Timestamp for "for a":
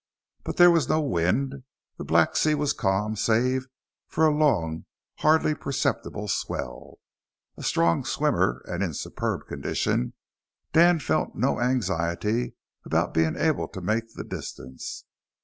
4.07-4.33